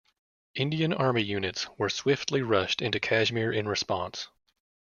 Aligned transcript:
Indian 0.55 0.93
army 0.93 1.21
units 1.21 1.67
were 1.77 1.87
swiftly 1.87 2.41
rushed 2.41 2.81
into 2.81 2.99
Kashmir 2.99 3.51
in 3.51 3.67
response. 3.67 4.29